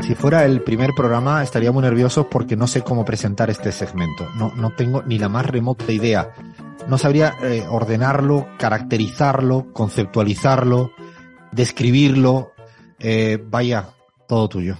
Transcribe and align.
Si 0.00 0.14
fuera 0.14 0.44
el 0.46 0.62
primer 0.62 0.90
programa 0.96 1.42
estaría 1.42 1.70
muy 1.70 1.82
nervioso 1.82 2.28
porque 2.28 2.56
no 2.56 2.66
sé 2.66 2.82
cómo 2.82 3.04
presentar 3.04 3.50
este 3.50 3.70
segmento. 3.70 4.26
No, 4.36 4.52
no 4.54 4.70
tengo 4.70 5.02
ni 5.02 5.18
la 5.18 5.28
más 5.28 5.44
remota 5.44 5.92
idea. 5.92 6.32
No 6.88 6.96
sabría 6.96 7.34
eh, 7.42 7.66
ordenarlo, 7.68 8.48
caracterizarlo, 8.58 9.72
conceptualizarlo, 9.74 10.92
describirlo. 11.52 12.54
Eh, 13.00 13.38
vaya, 13.42 13.88
todo 14.28 14.48
tuyo. 14.48 14.76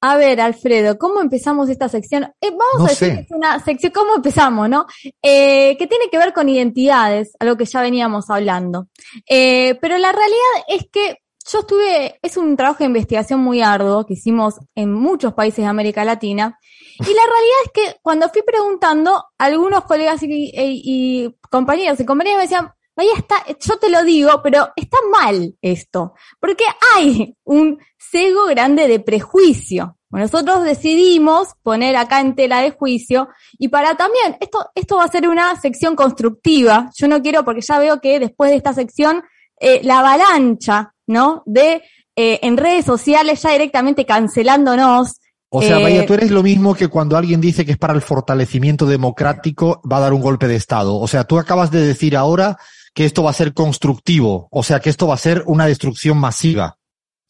A 0.00 0.16
ver, 0.16 0.40
Alfredo, 0.40 0.96
¿cómo 0.96 1.20
empezamos 1.20 1.68
esta 1.68 1.88
sección? 1.88 2.22
Eh, 2.40 2.50
vamos 2.50 2.78
No 2.78 2.84
a 2.84 2.88
decir 2.88 3.08
sé. 3.08 3.14
que 3.16 3.20
es 3.22 3.30
una 3.32 3.58
sección, 3.58 3.92
¿cómo 3.92 4.14
empezamos, 4.14 4.68
no? 4.68 4.86
Eh, 5.20 5.76
que 5.76 5.86
tiene 5.88 6.08
que 6.10 6.18
ver 6.18 6.32
con 6.32 6.48
identidades, 6.48 7.32
algo 7.40 7.56
que 7.56 7.64
ya 7.64 7.82
veníamos 7.82 8.30
hablando. 8.30 8.86
Eh, 9.28 9.76
pero 9.80 9.98
la 9.98 10.12
realidad 10.12 10.64
es 10.68 10.86
que 10.92 11.16
yo 11.50 11.60
estuve, 11.60 12.18
es 12.22 12.36
un 12.36 12.56
trabajo 12.56 12.78
de 12.80 12.84
investigación 12.84 13.40
muy 13.40 13.60
arduo 13.60 14.06
que 14.06 14.12
hicimos 14.12 14.54
en 14.76 14.92
muchos 14.92 15.34
países 15.34 15.64
de 15.64 15.66
América 15.70 16.04
Latina. 16.04 16.56
Y 17.00 17.02
la 17.14 17.22
realidad 17.22 17.58
es 17.64 17.72
que 17.72 17.96
cuando 18.00 18.28
fui 18.28 18.42
preguntando, 18.42 19.24
algunos 19.38 19.82
colegas 19.84 20.22
y, 20.22 20.26
y- 20.30 20.52
y 20.84 21.36
compañeros 21.50 21.98
y 21.98 22.04
compañeras 22.04 22.38
me 22.38 22.42
decían, 22.42 22.70
vaya, 22.98 23.12
está, 23.16 23.36
yo 23.60 23.78
te 23.78 23.88
lo 23.88 24.02
digo, 24.02 24.42
pero 24.42 24.70
está 24.74 24.98
mal 25.12 25.54
esto. 25.62 26.14
Porque 26.40 26.64
hay 26.96 27.36
un 27.44 27.78
sesgo 27.96 28.46
grande 28.46 28.88
de 28.88 28.98
prejuicio. 28.98 29.96
Nosotros 30.10 30.64
decidimos 30.64 31.48
poner 31.62 31.94
acá 31.94 32.20
en 32.20 32.34
tela 32.34 32.60
de 32.60 32.72
juicio 32.72 33.28
y 33.56 33.68
para 33.68 33.94
también, 33.94 34.36
esto, 34.40 34.70
esto 34.74 34.96
va 34.96 35.04
a 35.04 35.12
ser 35.12 35.28
una 35.28 35.54
sección 35.60 35.94
constructiva. 35.94 36.90
Yo 36.96 37.06
no 37.06 37.22
quiero, 37.22 37.44
porque 37.44 37.60
ya 37.60 37.78
veo 37.78 38.00
que 38.00 38.18
después 38.18 38.50
de 38.50 38.56
esta 38.56 38.72
sección, 38.72 39.22
eh, 39.60 39.80
la 39.84 40.00
avalancha, 40.00 40.92
¿no? 41.06 41.44
De 41.46 41.82
eh, 42.16 42.40
en 42.42 42.56
redes 42.56 42.84
sociales 42.84 43.42
ya 43.42 43.52
directamente 43.52 44.04
cancelándonos. 44.04 45.20
O 45.50 45.62
sea, 45.62 45.78
Eh, 45.78 45.82
vaya, 45.82 46.06
tú 46.06 46.14
eres 46.14 46.30
lo 46.30 46.42
mismo 46.42 46.74
que 46.74 46.88
cuando 46.88 47.16
alguien 47.16 47.40
dice 47.40 47.64
que 47.64 47.72
es 47.72 47.78
para 47.78 47.94
el 47.94 48.02
fortalecimiento 48.02 48.86
democrático, 48.86 49.80
va 49.90 49.98
a 49.98 50.00
dar 50.00 50.12
un 50.12 50.20
golpe 50.20 50.48
de 50.48 50.56
Estado. 50.56 50.96
O 50.96 51.06
sea, 51.06 51.24
tú 51.24 51.38
acabas 51.38 51.70
de 51.70 51.86
decir 51.86 52.16
ahora 52.16 52.58
que 52.98 53.04
esto 53.04 53.22
va 53.22 53.30
a 53.30 53.32
ser 53.32 53.54
constructivo, 53.54 54.48
o 54.50 54.64
sea, 54.64 54.80
que 54.80 54.90
esto 54.90 55.06
va 55.06 55.14
a 55.14 55.18
ser 55.18 55.44
una 55.46 55.66
destrucción 55.66 56.18
masiva. 56.18 56.78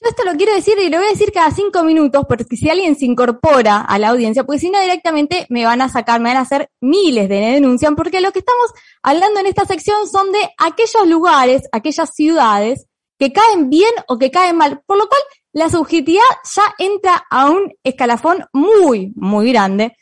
Yo 0.00 0.08
esto 0.08 0.24
lo 0.24 0.32
quiero 0.32 0.54
decir 0.54 0.78
y 0.82 0.88
lo 0.88 0.96
voy 0.96 1.08
a 1.08 1.10
decir 1.10 1.30
cada 1.30 1.50
cinco 1.50 1.84
minutos, 1.84 2.24
porque 2.26 2.56
si 2.56 2.70
alguien 2.70 2.96
se 2.96 3.04
incorpora 3.04 3.82
a 3.82 3.98
la 3.98 4.08
audiencia, 4.08 4.44
porque 4.44 4.60
si 4.60 4.70
no 4.70 4.80
directamente 4.80 5.44
me 5.50 5.66
van 5.66 5.82
a 5.82 5.90
sacar, 5.90 6.22
me 6.22 6.30
van 6.30 6.38
a 6.38 6.40
hacer 6.40 6.70
miles 6.80 7.28
de 7.28 7.34
denuncias, 7.34 7.92
porque 7.94 8.22
lo 8.22 8.32
que 8.32 8.38
estamos 8.38 8.70
hablando 9.02 9.40
en 9.40 9.46
esta 9.46 9.66
sección 9.66 10.08
son 10.08 10.32
de 10.32 10.38
aquellos 10.56 11.06
lugares, 11.06 11.64
aquellas 11.70 12.14
ciudades 12.14 12.86
que 13.18 13.34
caen 13.34 13.68
bien 13.68 13.92
o 14.06 14.16
que 14.16 14.30
caen 14.30 14.56
mal, 14.56 14.80
por 14.86 14.96
lo 14.96 15.06
cual 15.06 15.20
la 15.52 15.68
subjetividad 15.68 16.22
ya 16.44 16.62
entra 16.78 17.26
a 17.28 17.50
un 17.50 17.74
escalafón 17.84 18.46
muy, 18.54 19.12
muy 19.16 19.52
grande. 19.52 19.98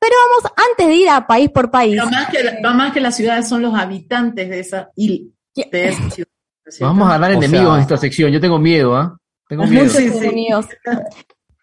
Pero 0.00 0.14
vamos, 0.28 0.52
antes 0.70 0.86
de 0.86 0.94
ir 0.94 1.08
a 1.08 1.26
país 1.26 1.50
por 1.50 1.70
país, 1.70 1.94
Pero 1.96 2.10
más 2.10 2.28
que, 2.28 2.42
la- 2.44 2.72
más 2.74 2.92
que 2.92 3.00
las 3.00 3.16
ciudades 3.16 3.48
son 3.48 3.62
los 3.62 3.74
habitantes 3.74 4.48
de 4.48 4.60
esa, 4.60 4.90
il- 4.96 5.32
de 5.54 5.88
esa 5.88 6.10
ciudad. 6.10 6.28
¿no 6.64 6.70
es 6.70 6.74
cierto? 6.76 6.86
Vamos 6.94 7.10
a 7.12 7.18
dar 7.18 7.30
O 7.30 7.34
enemigos 7.34 7.66
sea- 7.66 7.74
en 7.76 7.80
esta 7.80 7.96
sección. 7.96 8.30
Yo 8.30 8.40
tengo 8.40 8.58
miedo, 8.58 8.96
¿ah? 8.96 9.16
Tengo 9.48 9.64
miedo. 9.64 9.84
muchos 9.84 9.96
Sí, 9.98 10.10
sí. 10.10 10.28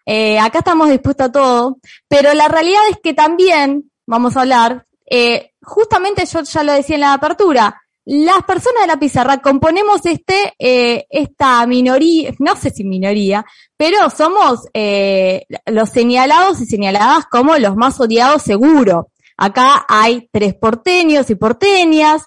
Eh, 0.04 0.38
acá 0.38 0.58
estamos 0.58 0.88
dispuestos 0.88 1.26
a 1.28 1.32
todo, 1.32 1.78
pero 2.08 2.32
la 2.34 2.46
realidad 2.48 2.80
es 2.90 2.98
que 3.02 3.12
también, 3.14 3.90
vamos 4.06 4.36
a 4.36 4.42
hablar, 4.42 4.84
eh, 5.10 5.52
justamente 5.62 6.24
yo 6.26 6.42
ya 6.42 6.62
lo 6.62 6.72
decía 6.72 6.94
en 6.96 7.00
la 7.00 7.12
apertura, 7.14 7.80
las 8.06 8.44
personas 8.44 8.82
de 8.82 8.86
la 8.86 9.00
pizarra 9.00 9.38
componemos 9.38 10.06
este, 10.06 10.54
eh, 10.60 11.06
esta 11.10 11.66
minoría, 11.66 12.32
no 12.38 12.54
sé 12.54 12.70
si 12.70 12.84
minoría, 12.84 13.44
pero 13.76 14.10
somos 14.10 14.60
eh, 14.74 15.44
los 15.66 15.90
señalados 15.90 16.60
y 16.60 16.66
señaladas 16.66 17.26
como 17.26 17.58
los 17.58 17.74
más 17.74 17.98
odiados 18.00 18.42
seguro. 18.42 19.10
Acá 19.36 19.84
hay 19.88 20.28
tres 20.32 20.54
porteños 20.54 21.30
y 21.30 21.34
porteñas, 21.34 22.22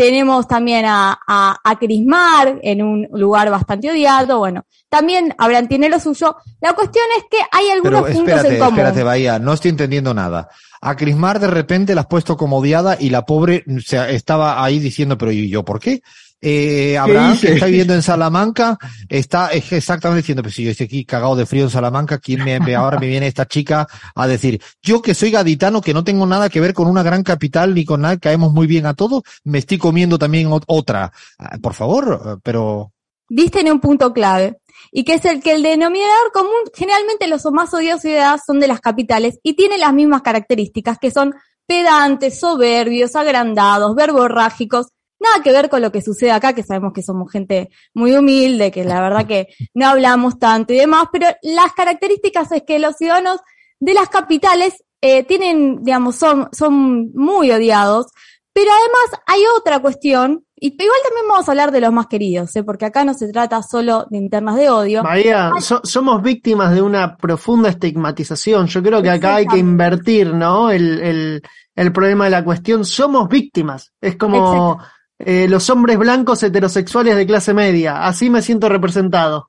tenemos 0.00 0.48
también 0.48 0.86
a, 0.86 1.20
a, 1.28 1.58
a 1.62 1.78
Crismar 1.78 2.58
en 2.62 2.80
un 2.82 3.06
lugar 3.12 3.50
bastante 3.50 3.90
odiado, 3.90 4.38
bueno, 4.38 4.64
también 4.88 5.34
Abraham 5.36 5.68
tiene 5.68 5.90
lo 5.90 6.00
suyo. 6.00 6.36
La 6.62 6.72
cuestión 6.72 7.04
es 7.18 7.24
que 7.30 7.36
hay 7.52 7.68
algunos 7.68 8.04
Pero 8.04 8.14
puntos 8.14 8.34
espérate, 8.34 8.54
en 8.54 8.60
común. 8.60 8.78
espérate, 8.78 9.02
Bahía, 9.02 9.38
no 9.38 9.52
estoy 9.52 9.72
entendiendo 9.72 10.14
nada. 10.14 10.48
A 10.80 10.96
Crismar 10.96 11.38
de 11.38 11.48
repente 11.48 11.94
la 11.94 12.00
has 12.00 12.06
puesto 12.06 12.38
como 12.38 12.56
odiada 12.56 12.96
y 12.98 13.10
la 13.10 13.26
pobre 13.26 13.62
se 13.84 14.14
estaba 14.14 14.64
ahí 14.64 14.78
diciendo, 14.78 15.18
pero 15.18 15.32
¿y 15.32 15.50
yo 15.50 15.66
por 15.66 15.78
qué? 15.78 16.00
Eh, 16.42 16.96
Abraham, 16.96 17.38
que 17.38 17.52
está 17.52 17.66
viviendo 17.66 17.92
en 17.94 18.02
Salamanca, 18.02 18.78
está 19.08 19.48
es- 19.52 19.72
exactamente 19.72 20.22
diciendo, 20.22 20.42
pues 20.42 20.54
si 20.54 20.64
yo 20.64 20.70
estoy 20.70 20.86
aquí 20.86 21.04
cagado 21.04 21.36
de 21.36 21.44
frío 21.44 21.64
en 21.64 21.70
Salamanca, 21.70 22.18
¿quién 22.18 22.42
me, 22.44 22.58
me- 22.60 22.74
ahora 22.74 22.98
me 22.98 23.08
viene 23.08 23.26
esta 23.26 23.46
chica 23.46 23.86
a 24.14 24.26
decir, 24.26 24.60
yo 24.82 25.02
que 25.02 25.14
soy 25.14 25.30
gaditano, 25.30 25.80
que 25.82 25.92
no 25.92 26.02
tengo 26.02 26.24
nada 26.26 26.48
que 26.48 26.60
ver 26.60 26.72
con 26.72 26.86
una 26.88 27.02
gran 27.02 27.22
capital 27.22 27.74
ni 27.74 27.84
con 27.84 28.00
nada, 28.00 28.16
caemos 28.18 28.52
muy 28.52 28.66
bien 28.66 28.86
a 28.86 28.94
todos, 28.94 29.22
me 29.44 29.58
estoy 29.58 29.76
comiendo 29.78 30.18
también 30.18 30.48
ot- 30.48 30.64
otra. 30.66 31.12
Ah, 31.38 31.58
Por 31.60 31.74
favor, 31.74 32.40
pero 32.42 32.92
Viste 33.32 33.60
en 33.60 33.70
un 33.70 33.78
punto 33.78 34.12
clave. 34.12 34.56
Y 34.90 35.04
que 35.04 35.14
es 35.14 35.24
el 35.24 35.40
que 35.40 35.52
el 35.52 35.62
denominador 35.62 36.32
común, 36.32 36.50
generalmente 36.74 37.28
los 37.28 37.44
más 37.52 37.72
odiados 37.74 38.00
ciudadanos 38.02 38.40
son 38.44 38.58
de 38.58 38.66
las 38.66 38.80
capitales 38.80 39.38
y 39.44 39.54
tienen 39.54 39.78
las 39.80 39.92
mismas 39.92 40.22
características 40.22 40.98
que 40.98 41.12
son 41.12 41.34
pedantes, 41.64 42.40
soberbios, 42.40 43.14
agrandados, 43.14 43.94
verborrágicos, 43.94 44.86
nada 45.20 45.42
que 45.44 45.52
ver 45.52 45.68
con 45.68 45.82
lo 45.82 45.92
que 45.92 46.02
sucede 46.02 46.32
acá, 46.32 46.54
que 46.54 46.62
sabemos 46.62 46.92
que 46.92 47.02
somos 47.02 47.30
gente 47.30 47.68
muy 47.94 48.16
humilde, 48.16 48.70
que 48.70 48.84
la 48.84 49.00
verdad 49.00 49.26
que 49.26 49.48
no 49.74 49.86
hablamos 49.86 50.38
tanto 50.38 50.72
y 50.72 50.78
demás, 50.78 51.06
pero 51.12 51.26
las 51.42 51.72
características 51.74 52.50
es 52.52 52.62
que 52.66 52.78
los 52.78 52.96
ciudadanos 52.96 53.38
de 53.78 53.94
las 53.94 54.08
capitales 54.08 54.82
eh, 55.02 55.24
tienen, 55.24 55.82
digamos, 55.82 56.16
son, 56.16 56.48
son 56.52 57.10
muy 57.14 57.50
odiados, 57.50 58.06
pero 58.52 58.70
además 58.70 59.22
hay 59.26 59.42
otra 59.58 59.78
cuestión, 59.78 60.44
y 60.56 60.66
igual 60.68 60.98
también 61.04 61.26
vamos 61.28 61.48
a 61.48 61.52
hablar 61.52 61.70
de 61.70 61.80
los 61.80 61.92
más 61.92 62.06
queridos, 62.08 62.54
¿eh? 62.56 62.64
porque 62.64 62.84
acá 62.84 63.04
no 63.04 63.14
se 63.14 63.28
trata 63.32 63.62
solo 63.62 64.06
de 64.10 64.18
internas 64.18 64.56
de 64.56 64.68
odio. 64.68 65.02
María, 65.02 65.52
so- 65.60 65.80
somos 65.84 66.20
víctimas 66.22 66.74
de 66.74 66.82
una 66.82 67.16
profunda 67.16 67.70
estigmatización. 67.70 68.66
Yo 68.66 68.82
creo 68.82 69.00
que 69.00 69.08
acá 69.08 69.36
hay 69.36 69.46
que 69.46 69.56
invertir, 69.56 70.34
¿no? 70.34 70.70
El, 70.70 71.00
el, 71.00 71.42
el 71.76 71.92
problema 71.92 72.24
de 72.24 72.30
la 72.32 72.44
cuestión. 72.44 72.84
Somos 72.84 73.28
víctimas. 73.28 73.92
Es 74.02 74.16
como 74.16 74.78
eh, 75.22 75.46
los 75.48 75.68
hombres 75.70 75.98
blancos 75.98 76.42
heterosexuales 76.42 77.14
de 77.14 77.26
clase 77.26 77.52
media. 77.52 78.06
Así 78.06 78.30
me 78.30 78.40
siento 78.42 78.68
representado. 78.70 79.46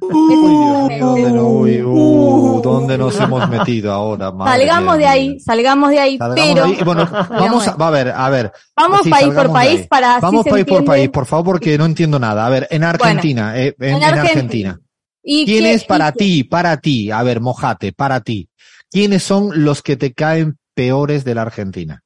Uy, 0.00 0.56
Dios 0.56 0.88
mío, 0.88 1.06
¿dónde, 1.06 1.30
no- 1.32 1.48
uy, 1.48 1.82
uh, 1.82 2.60
¿dónde 2.62 2.96
nos 2.98 3.20
hemos 3.20 3.48
metido 3.50 3.92
ahora? 3.92 4.32
Madre 4.32 4.60
salgamos 4.66 4.96
mía 4.96 5.06
de 5.06 5.12
ahí, 5.12 5.40
salgamos 5.40 5.90
de 5.90 5.98
ahí, 5.98 6.18
Salgamos 6.18 6.54
pero 6.54 6.66
de 6.66 6.72
ahí. 6.74 6.82
Bueno, 6.84 7.08
vamos 7.30 7.68
a, 7.68 7.76
va 7.76 7.88
a 7.88 7.90
ver, 7.90 8.08
a 8.16 8.30
ver. 8.30 8.52
vamos 8.76 9.00
Sí, 9.04 9.10
país 9.10 9.34
por 9.34 9.52
país 9.52 9.86
para 9.88 10.20
Vamos 10.20 10.44
país 10.46 10.64
por 10.64 10.84
país, 10.84 11.08
por 11.10 11.26
favor, 11.26 11.44
porque 11.44 11.76
no 11.76 11.84
entiendo 11.84 12.18
nada. 12.18 12.46
A 12.46 12.50
ver, 12.50 12.66
en 12.70 12.84
Argentina, 12.84 13.58
eh, 13.60 13.74
en, 13.78 13.84
en 13.90 13.96
en 13.96 14.02
Argentina. 14.04 14.22
Argentina. 14.70 14.80
¿Y 15.22 15.44
¿Quién 15.46 15.64
qué- 15.64 15.72
es 15.74 15.84
para 15.84 16.12
ti, 16.12 16.44
para 16.44 16.76
ti? 16.78 17.10
A 17.10 17.22
ver, 17.22 17.40
mojate, 17.40 17.92
para 17.92 18.20
ti. 18.20 18.48
¿Quiénes 18.90 19.22
son 19.22 19.64
los 19.64 19.82
que 19.82 19.96
te 19.96 20.12
caen 20.12 20.56
peores 20.74 21.24
de 21.24 21.34
la 21.34 21.42
Argentina? 21.42 22.02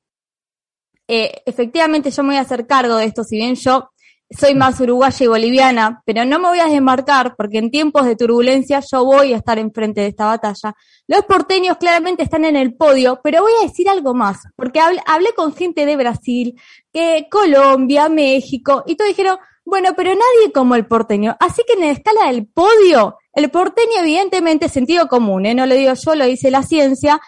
Eh, 1.08 1.42
efectivamente 1.46 2.10
yo 2.10 2.22
me 2.22 2.30
voy 2.30 2.36
a 2.36 2.42
hacer 2.42 2.66
cargo 2.66 2.96
de 2.96 3.06
esto, 3.06 3.24
si 3.24 3.36
bien 3.36 3.54
yo 3.54 3.90
soy 4.30 4.54
más 4.54 4.78
uruguaya 4.80 5.24
y 5.24 5.26
boliviana, 5.26 6.02
pero 6.04 6.24
no 6.26 6.38
me 6.38 6.48
voy 6.48 6.60
a 6.60 6.66
desmarcar 6.66 7.34
porque 7.34 7.58
en 7.58 7.70
tiempos 7.70 8.04
de 8.04 8.14
turbulencia 8.14 8.80
yo 8.80 9.04
voy 9.04 9.32
a 9.32 9.38
estar 9.38 9.58
enfrente 9.58 10.02
de 10.02 10.08
esta 10.08 10.26
batalla. 10.26 10.74
Los 11.06 11.24
porteños 11.24 11.78
claramente 11.78 12.22
están 12.22 12.44
en 12.44 12.54
el 12.54 12.74
podio, 12.74 13.20
pero 13.24 13.40
voy 13.40 13.52
a 13.58 13.66
decir 13.66 13.88
algo 13.88 14.12
más, 14.14 14.40
porque 14.54 14.80
hablé, 14.80 15.00
hablé 15.06 15.32
con 15.34 15.54
gente 15.54 15.86
de 15.86 15.96
Brasil, 15.96 16.60
que 16.92 17.26
Colombia, 17.30 18.10
México, 18.10 18.84
y 18.86 18.96
todos 18.96 19.08
dijeron, 19.08 19.38
bueno, 19.64 19.94
pero 19.96 20.10
nadie 20.10 20.52
como 20.52 20.74
el 20.74 20.86
porteño. 20.86 21.36
Así 21.40 21.62
que 21.66 21.74
en 21.74 21.80
la 21.80 21.90
escala 21.90 22.26
del 22.26 22.46
podio, 22.46 23.16
el 23.32 23.50
porteño 23.50 24.00
evidentemente 24.00 24.66
es 24.66 24.72
sentido 24.72 25.08
común, 25.08 25.46
¿eh? 25.46 25.54
no 25.54 25.64
lo 25.64 25.74
digo 25.74 25.92
yo, 25.94 26.14
lo 26.14 26.26
dice 26.26 26.50
la 26.50 26.62
ciencia, 26.62 27.20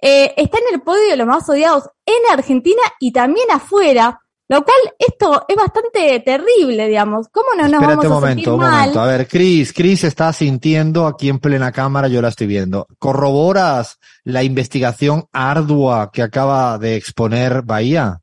eh, 0.00 0.34
está 0.36 0.58
en 0.58 0.74
el 0.74 0.82
podio 0.82 1.10
de 1.10 1.16
los 1.16 1.26
más 1.26 1.48
odiados 1.48 1.84
en 2.04 2.32
Argentina 2.32 2.82
y 3.00 3.12
también 3.12 3.46
afuera, 3.50 4.20
lo 4.48 4.62
cual 4.62 4.76
esto 4.98 5.44
es 5.48 5.56
bastante 5.56 6.20
terrible, 6.20 6.86
digamos. 6.88 7.28
¿Cómo 7.32 7.48
no 7.56 7.62
nos 7.64 7.82
Espérate 7.82 8.08
vamos 8.08 8.24
a 8.24 8.26
sentir 8.28 8.48
momento, 8.48 8.54
un 8.54 8.60
mal? 8.60 8.80
momento. 8.80 9.00
A 9.00 9.06
ver, 9.06 9.28
Cris, 9.28 9.72
Cris 9.72 10.04
está 10.04 10.32
sintiendo 10.32 11.06
aquí 11.06 11.28
en 11.28 11.38
plena 11.38 11.72
cámara, 11.72 12.08
yo 12.08 12.22
la 12.22 12.28
estoy 12.28 12.46
viendo. 12.46 12.86
¿Corroboras 12.98 13.98
la 14.24 14.42
investigación 14.42 15.26
ardua 15.32 16.10
que 16.12 16.22
acaba 16.22 16.78
de 16.78 16.96
exponer 16.96 17.62
Bahía? 17.62 18.20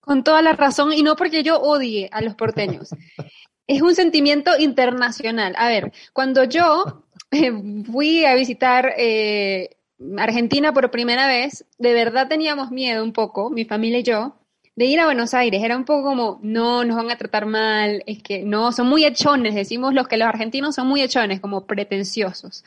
Con 0.00 0.24
toda 0.24 0.42
la 0.42 0.54
razón, 0.54 0.92
y 0.92 1.02
no 1.02 1.16
porque 1.16 1.42
yo 1.42 1.60
odie 1.60 2.08
a 2.12 2.22
los 2.22 2.34
porteños. 2.34 2.88
es 3.68 3.82
un 3.82 3.94
sentimiento 3.94 4.58
internacional. 4.58 5.54
A 5.58 5.68
ver, 5.68 5.92
cuando 6.12 6.44
yo 6.44 7.04
eh, 7.30 7.52
fui 7.84 8.24
a 8.24 8.34
visitar 8.34 8.94
eh, 8.96 9.76
Argentina 10.16 10.72
por 10.72 10.90
primera 10.90 11.26
vez, 11.26 11.64
de 11.78 11.92
verdad 11.92 12.28
teníamos 12.28 12.70
miedo 12.70 13.02
un 13.02 13.12
poco, 13.12 13.50
mi 13.50 13.64
familia 13.64 13.98
y 13.98 14.04
yo, 14.04 14.34
de 14.76 14.84
ir 14.84 15.00
a 15.00 15.06
Buenos 15.06 15.34
Aires. 15.34 15.62
Era 15.62 15.76
un 15.76 15.84
poco 15.84 16.04
como, 16.04 16.38
no, 16.42 16.84
nos 16.84 16.96
van 16.96 17.10
a 17.10 17.18
tratar 17.18 17.46
mal, 17.46 18.04
es 18.06 18.22
que 18.22 18.44
no, 18.44 18.70
son 18.70 18.88
muy 18.88 19.04
hechones, 19.04 19.54
decimos 19.54 19.92
los 19.92 20.06
que 20.06 20.16
los 20.16 20.28
argentinos 20.28 20.76
son 20.76 20.86
muy 20.86 21.02
hechones, 21.02 21.40
como 21.40 21.66
pretenciosos. 21.66 22.64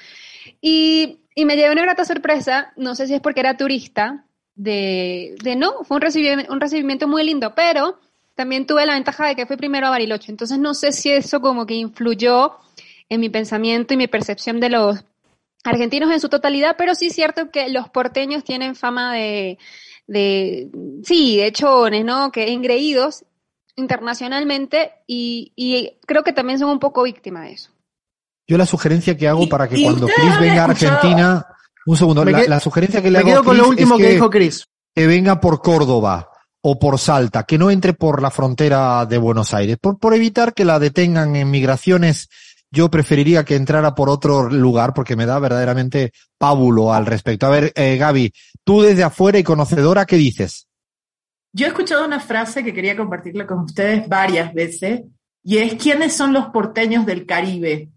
Y, 0.60 1.20
y 1.36 1.46
me 1.46 1.56
llevé 1.56 1.72
una 1.72 1.84
grata 1.84 2.04
sorpresa, 2.04 2.74
no 2.76 2.96
sé 2.96 3.08
si 3.08 3.14
es 3.14 3.22
porque 3.22 3.40
era 3.40 3.56
turista, 3.56 4.26
de, 4.56 5.36
de 5.42 5.56
no, 5.56 5.86
fue 5.86 5.96
un 5.96 6.02
recibimiento, 6.02 6.52
un 6.52 6.60
recibimiento 6.60 7.08
muy 7.08 7.24
lindo, 7.24 7.56
pero 7.56 7.98
también 8.36 8.68
tuve 8.68 8.86
la 8.86 8.96
ventaja 8.96 9.28
de 9.28 9.36
que 9.36 9.46
fui 9.46 9.56
primero 9.56 9.88
a 9.88 9.92
Bariloche, 9.92 10.32
entonces 10.32 10.60
no 10.60 10.74
sé 10.74 10.92
si 10.92 11.12
eso 11.12 11.40
como 11.40 11.66
que 11.66 11.76
influyó 11.76 12.58
en 13.08 13.22
mi 13.22 13.30
pensamiento 13.30 13.94
y 13.94 13.98
mi 13.98 14.08
percepción 14.08 14.60
de 14.60 14.70
los 14.70 15.04
argentinos 15.64 16.12
en 16.12 16.20
su 16.20 16.30
totalidad, 16.30 16.76
pero 16.78 16.96
sí 16.96 17.08
es 17.08 17.14
cierto 17.14 17.52
que 17.52 17.70
los 17.70 17.90
porteños 17.90 18.44
tienen 18.44 18.76
fama 18.76 19.14
de, 19.14 19.58
de 20.08 20.70
sí, 21.04 21.38
de 21.38 21.48
hechones, 21.48 22.06
¿no? 22.06 22.32
Que 22.32 22.52
engreídos 22.52 23.26
internacionalmente 23.76 24.92
y, 25.08 25.54
y 25.56 25.98
creo 26.06 26.24
que 26.24 26.34
también 26.34 26.60
son 26.60 26.70
un 26.70 26.80
poco 26.80 27.04
víctimas 27.04 27.44
de 27.44 27.54
eso. 27.54 27.72
Yo 28.48 28.58
la 28.58 28.66
sugerencia 28.66 29.16
que 29.16 29.28
hago 29.28 29.48
para 29.48 29.68
que 29.68 29.82
cuando 29.82 30.08
Chris 30.08 30.40
venga 30.40 30.64
a 30.64 30.66
Argentina, 30.66 31.46
un 31.86 31.98
segundo, 31.98 32.26
la, 32.26 32.44
la, 32.44 32.60
sugerencia 32.60 33.02
que 33.02 33.10
le 33.10 33.20
hago 33.20 33.28
quedo 33.28 33.40
a 33.40 33.44
Chris 33.44 33.48
con 33.48 33.58
lo 33.58 33.70
último 33.70 33.96
es 33.96 34.02
que, 34.02 34.12
dijo 34.14 34.30
Chris. 34.30 34.68
Que 34.94 35.08
venga 35.08 35.40
por 35.40 35.62
Córdoba 35.62 36.30
o 36.62 36.78
por 36.78 37.00
Salta, 37.00 37.44
que 37.44 37.58
no 37.58 37.72
entre 37.72 37.94
por 37.94 38.22
la 38.22 38.30
frontera 38.30 39.06
de 39.06 39.18
Buenos 39.18 39.54
Aires, 39.54 39.78
por, 39.80 40.00
por 40.00 40.14
evitar 40.14 40.54
que 40.54 40.66
la 40.66 40.80
detengan 40.80 41.36
en 41.36 41.50
migraciones 41.50 42.30
yo 42.72 42.90
preferiría 42.90 43.44
que 43.44 43.56
entrara 43.56 43.94
por 43.94 44.10
otro 44.10 44.50
lugar 44.50 44.94
porque 44.94 45.18
me 45.18 45.26
da 45.26 45.38
verdaderamente 45.40 46.14
pábulo 46.38 46.94
al 46.94 47.06
respecto. 47.06 47.46
A 47.46 47.50
ver, 47.50 47.74
eh, 47.76 47.98
Gaby, 47.98 48.32
tú 48.64 48.82
desde 48.82 49.04
afuera 49.04 49.38
y 49.38 49.44
conocedora, 49.44 50.06
¿qué 50.06 50.16
dices? 50.16 50.68
Yo 51.54 51.66
he 51.66 51.70
escuchado 51.70 52.06
una 52.06 52.22
frase 52.22 52.64
que 52.64 52.74
quería 52.74 52.96
compartirla 52.96 53.46
con 53.46 53.60
ustedes 53.60 54.08
varias 54.08 54.54
veces 54.54 55.02
y 55.44 55.58
es 55.58 55.76
¿quiénes 55.76 56.14
son 56.14 56.32
los 56.32 56.48
porteños 56.48 57.06
del 57.06 57.26
Caribe? 57.26 57.90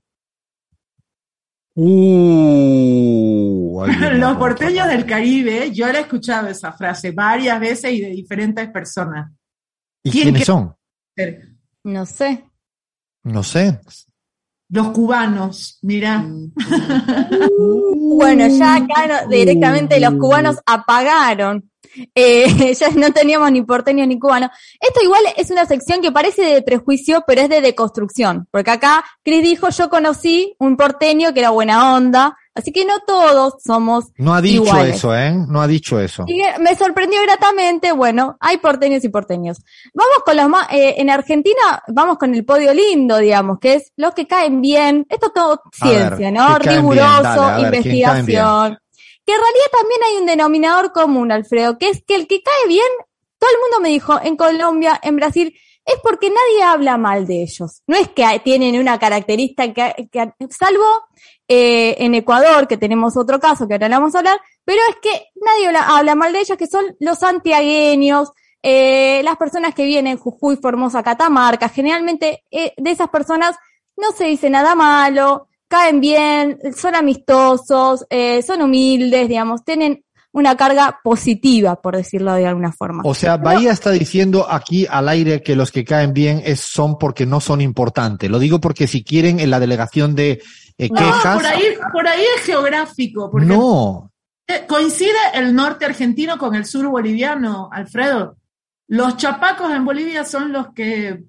Uh, 1.76 3.86
los 4.14 4.36
porteños 4.36 4.88
del 4.88 5.06
Caribe, 5.06 5.70
yo 5.72 5.86
la 5.86 5.98
he 5.98 6.02
escuchado 6.02 6.48
esa 6.48 6.72
frase 6.72 7.12
varias 7.12 7.60
veces 7.60 7.92
y 7.92 8.00
de 8.00 8.10
diferentes 8.10 8.68
personas. 8.70 9.30
¿Y 10.02 10.10
quiénes 10.10 10.44
son? 10.44 10.74
No 11.84 12.06
sé. 12.06 12.44
No 13.22 13.42
sé. 13.42 13.80
Los 14.70 14.88
cubanos, 14.88 15.78
mira. 15.82 16.24
bueno, 18.18 18.46
ya 18.48 18.76
acá 18.76 19.06
no, 19.06 19.28
directamente 19.28 20.00
los 20.00 20.14
cubanos 20.14 20.56
apagaron. 20.66 21.70
Eh, 22.14 22.74
ya 22.78 22.90
no 22.90 23.12
teníamos 23.12 23.52
ni 23.52 23.62
porteño 23.62 24.06
ni 24.06 24.18
cubano. 24.18 24.50
Esto 24.80 25.02
igual 25.02 25.22
es 25.36 25.50
una 25.50 25.66
sección 25.66 26.00
que 26.00 26.12
parece 26.12 26.42
de 26.42 26.62
prejuicio, 26.62 27.24
pero 27.26 27.42
es 27.42 27.48
de 27.48 27.60
deconstrucción. 27.60 28.48
Porque 28.50 28.70
acá 28.70 29.04
Chris 29.22 29.42
dijo, 29.42 29.68
yo 29.68 29.88
conocí 29.90 30.56
un 30.58 30.76
porteño 30.76 31.32
que 31.32 31.40
era 31.40 31.50
buena 31.50 31.94
onda, 31.94 32.36
Así 32.54 32.70
que 32.70 32.84
no 32.84 33.00
todos 33.00 33.54
somos 33.64 34.04
No 34.16 34.32
ha 34.32 34.40
dicho 34.40 34.62
iguales. 34.62 34.96
eso, 34.96 35.14
¿eh? 35.14 35.34
No 35.48 35.60
ha 35.60 35.66
dicho 35.66 35.98
eso. 35.98 36.24
Y 36.28 36.40
me 36.60 36.76
sorprendió 36.76 37.20
gratamente, 37.22 37.90
bueno, 37.90 38.36
hay 38.38 38.58
porteños 38.58 39.02
y 39.04 39.08
porteños. 39.08 39.58
Vamos 39.92 40.18
con 40.24 40.36
los 40.36 40.48
más, 40.48 40.72
eh, 40.72 40.94
en 40.98 41.10
Argentina 41.10 41.82
vamos 41.88 42.16
con 42.16 42.32
el 42.32 42.44
podio 42.44 42.72
lindo, 42.72 43.18
digamos, 43.18 43.58
que 43.58 43.74
es 43.74 43.92
los 43.96 44.14
que 44.14 44.28
caen 44.28 44.60
bien. 44.60 45.04
Esto 45.08 45.30
todo 45.30 45.62
ciencia, 45.72 46.30
ver, 46.30 46.32
¿no? 46.32 46.58
Riguroso, 46.58 47.58
investigación. 47.58 48.78
Que 49.26 49.32
en 49.32 49.40
realidad 49.40 49.70
también 49.72 50.00
hay 50.06 50.16
un 50.20 50.26
denominador 50.26 50.92
común, 50.92 51.32
Alfredo, 51.32 51.76
que 51.76 51.88
es 51.88 52.04
que 52.06 52.14
el 52.14 52.28
que 52.28 52.42
cae 52.42 52.68
bien, 52.68 52.86
todo 53.38 53.50
el 53.50 53.56
mundo 53.62 53.80
me 53.80 53.88
dijo, 53.88 54.20
en 54.22 54.36
Colombia, 54.36 55.00
en 55.02 55.16
Brasil, 55.16 55.54
es 55.84 55.96
porque 56.02 56.30
nadie 56.30 56.62
habla 56.62 56.98
mal 56.98 57.26
de 57.26 57.42
ellos. 57.42 57.82
No 57.86 57.96
es 57.96 58.08
que 58.08 58.40
tienen 58.44 58.78
una 58.78 58.98
característica 58.98 59.72
que, 59.72 60.08
que 60.10 60.32
salvo 60.50 60.84
eh, 61.46 61.96
en 61.98 62.14
Ecuador, 62.14 62.66
que 62.66 62.76
tenemos 62.76 63.16
otro 63.16 63.38
caso 63.38 63.68
que 63.68 63.74
ahora 63.74 63.88
le 63.88 63.96
vamos 63.96 64.14
a 64.14 64.18
hablar, 64.18 64.40
pero 64.64 64.80
es 64.88 64.96
que 65.02 65.26
nadie 65.36 65.66
habla, 65.66 65.96
habla 65.96 66.14
mal 66.14 66.32
de 66.32 66.40
ellos, 66.40 66.56
que 66.56 66.66
son 66.66 66.96
los 67.00 67.18
santiagueños, 67.18 68.30
eh, 68.62 69.20
las 69.24 69.36
personas 69.36 69.74
que 69.74 69.84
vienen 69.84 70.16
Jujuy, 70.16 70.56
Formosa, 70.56 71.02
Catamarca, 71.02 71.68
generalmente 71.68 72.44
eh, 72.50 72.72
de 72.76 72.90
esas 72.90 73.10
personas 73.10 73.56
no 73.96 74.12
se 74.12 74.24
dice 74.24 74.48
nada 74.48 74.74
malo, 74.74 75.48
caen 75.68 76.00
bien, 76.00 76.58
son 76.76 76.94
amistosos, 76.94 78.06
son 78.46 78.62
humildes, 78.62 79.28
digamos, 79.28 79.64
tienen 79.64 80.04
una 80.34 80.56
carga 80.56 80.98
positiva, 81.04 81.80
por 81.80 81.96
decirlo 81.96 82.34
de 82.34 82.44
alguna 82.44 82.72
forma. 82.72 83.02
O 83.04 83.14
sea, 83.14 83.36
Bahía 83.36 83.70
está 83.70 83.92
diciendo 83.92 84.46
aquí 84.50 84.84
al 84.90 85.08
aire 85.08 85.42
que 85.42 85.54
los 85.54 85.70
que 85.70 85.84
caen 85.84 86.12
bien 86.12 86.42
es, 86.44 86.58
son 86.58 86.98
porque 86.98 87.24
no 87.24 87.40
son 87.40 87.60
importantes. 87.60 88.28
Lo 88.28 88.40
digo 88.40 88.60
porque 88.60 88.88
si 88.88 89.04
quieren 89.04 89.38
en 89.38 89.50
la 89.50 89.60
delegación 89.60 90.16
de 90.16 90.42
eh, 90.78 90.88
No, 90.90 90.96
quejas. 90.96 91.36
por 91.36 91.46
ahí, 91.46 91.62
por 91.92 92.06
ahí 92.08 92.22
es 92.36 92.42
geográfico, 92.44 93.30
porque 93.30 93.46
No, 93.46 94.10
eh, 94.46 94.64
coincide 94.68 95.16
el 95.34 95.54
norte 95.54 95.84
argentino 95.84 96.36
con 96.38 96.54
el 96.54 96.64
sur 96.66 96.86
boliviano, 96.88 97.68
Alfredo. 97.72 98.36
Los 98.88 99.16
chapacos 99.16 99.70
en 99.72 99.84
Bolivia 99.84 100.24
son 100.24 100.52
los 100.52 100.68
que 100.74 101.24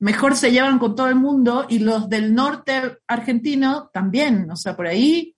mejor 0.00 0.36
se 0.36 0.50
llevan 0.50 0.78
con 0.78 0.94
todo 0.96 1.08
el 1.08 1.14
mundo 1.14 1.66
y 1.68 1.78
los 1.78 2.08
del 2.08 2.34
norte 2.34 2.98
argentino 3.06 3.88
también. 3.92 4.50
O 4.50 4.56
sea, 4.56 4.74
por 4.76 4.86
ahí 4.86 5.32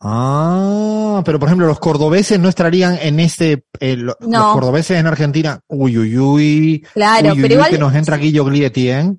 Ah, 0.00 1.22
pero 1.24 1.40
por 1.40 1.48
ejemplo, 1.48 1.66
los 1.66 1.80
cordobeses 1.80 2.38
no 2.38 2.48
estarían 2.48 2.96
en 3.02 3.18
este, 3.18 3.64
eh, 3.80 3.96
lo- 3.96 4.16
No. 4.20 4.38
los 4.38 4.52
cordobeses 4.54 4.96
en 4.98 5.08
Argentina, 5.08 5.60
uy, 5.66 5.98
uy, 5.98 6.16
uy, 6.16 6.86
Claro, 6.94 7.32
uy, 7.32 7.36
uy, 7.36 7.42
pero 7.42 7.46
uy, 7.48 7.54
igual- 7.54 7.70
que 7.70 7.78
nos 7.78 7.94
entra 7.96 8.16
Guillo 8.16 8.44
Glietti, 8.44 8.90
¿eh? 8.90 9.12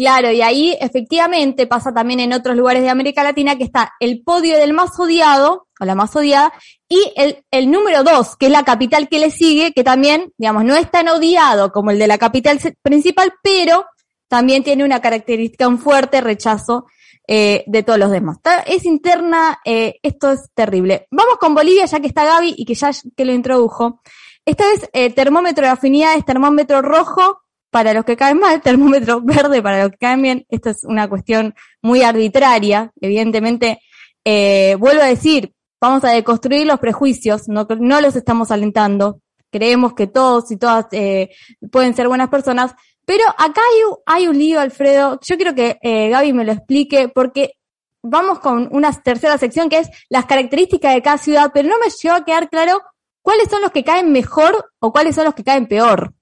Claro, 0.00 0.32
y 0.32 0.40
ahí 0.40 0.74
efectivamente 0.80 1.66
pasa 1.66 1.92
también 1.92 2.20
en 2.20 2.32
otros 2.32 2.56
lugares 2.56 2.82
de 2.82 2.88
América 2.88 3.22
Latina 3.22 3.58
que 3.58 3.64
está 3.64 3.92
el 4.00 4.22
podio 4.22 4.56
del 4.56 4.72
más 4.72 4.98
odiado, 4.98 5.66
o 5.78 5.84
la 5.84 5.94
más 5.94 6.16
odiada, 6.16 6.54
y 6.88 7.12
el, 7.50 7.70
número 7.70 8.02
dos, 8.02 8.34
que 8.38 8.46
es 8.46 8.52
la 8.52 8.64
capital 8.64 9.10
que 9.10 9.18
le 9.18 9.30
sigue, 9.30 9.74
que 9.74 9.84
también, 9.84 10.32
digamos, 10.38 10.64
no 10.64 10.74
es 10.74 10.90
tan 10.90 11.06
odiado 11.08 11.70
como 11.70 11.90
el 11.90 11.98
de 11.98 12.06
la 12.06 12.16
capital 12.16 12.58
principal, 12.80 13.34
pero 13.42 13.84
también 14.26 14.64
tiene 14.64 14.84
una 14.84 15.02
característica, 15.02 15.68
un 15.68 15.78
fuerte 15.78 16.22
rechazo 16.22 16.86
eh, 17.28 17.62
de 17.66 17.82
todos 17.82 17.98
los 17.98 18.10
demás. 18.10 18.38
Es 18.64 18.86
interna, 18.86 19.60
eh, 19.66 19.98
esto 20.02 20.32
es 20.32 20.48
terrible. 20.54 21.08
Vamos 21.10 21.36
con 21.36 21.54
Bolivia, 21.54 21.84
ya 21.84 22.00
que 22.00 22.06
está 22.06 22.24
Gaby 22.24 22.54
y 22.56 22.64
que 22.64 22.72
ya 22.72 22.90
que 23.14 23.26
lo 23.26 23.34
introdujo. 23.34 24.00
Esta 24.46 24.64
vez 24.64 24.88
eh, 24.94 25.12
termómetro 25.12 25.66
de 25.66 25.72
afinidades, 25.72 26.24
termómetro 26.24 26.80
rojo 26.80 27.42
para 27.70 27.94
los 27.94 28.04
que 28.04 28.16
caen 28.16 28.38
mal, 28.38 28.60
termómetro 28.60 29.20
verde 29.22 29.62
para 29.62 29.82
los 29.82 29.92
que 29.92 29.98
caen 29.98 30.22
bien. 30.22 30.46
Esto 30.48 30.70
es 30.70 30.84
una 30.84 31.08
cuestión 31.08 31.54
muy 31.82 32.02
arbitraria. 32.02 32.92
Evidentemente, 33.00 33.80
eh, 34.24 34.76
vuelvo 34.78 35.02
a 35.02 35.06
decir, 35.06 35.54
vamos 35.80 36.04
a 36.04 36.10
deconstruir 36.10 36.66
los 36.66 36.78
prejuicios, 36.78 37.48
no, 37.48 37.66
no 37.78 38.00
los 38.00 38.16
estamos 38.16 38.50
alentando. 38.50 39.20
Creemos 39.50 39.94
que 39.94 40.06
todos 40.06 40.50
y 40.50 40.56
todas 40.56 40.86
eh, 40.92 41.30
pueden 41.72 41.94
ser 41.94 42.06
buenas 42.06 42.28
personas, 42.28 42.74
pero 43.04 43.24
acá 43.38 43.60
hay, 43.60 43.80
hay 44.06 44.28
un 44.28 44.38
lío, 44.38 44.60
Alfredo. 44.60 45.18
Yo 45.26 45.36
quiero 45.36 45.54
que 45.54 45.78
eh, 45.82 46.10
Gaby 46.10 46.32
me 46.32 46.44
lo 46.44 46.52
explique 46.52 47.08
porque 47.08 47.54
vamos 48.02 48.38
con 48.38 48.68
una 48.72 48.92
tercera 48.92 49.36
sección 49.38 49.68
que 49.68 49.78
es 49.78 49.90
las 50.08 50.26
características 50.26 50.94
de 50.94 51.02
cada 51.02 51.18
ciudad, 51.18 51.50
pero 51.52 51.68
no 51.68 51.78
me 51.78 51.90
llegó 51.90 52.14
a 52.14 52.24
quedar 52.24 52.48
claro 52.48 52.80
cuáles 53.22 53.48
son 53.48 53.62
los 53.62 53.72
que 53.72 53.84
caen 53.84 54.12
mejor 54.12 54.70
o 54.78 54.92
cuáles 54.92 55.14
son 55.14 55.24
los 55.24 55.34
que 55.34 55.44
caen 55.44 55.66
peor. 55.66 56.14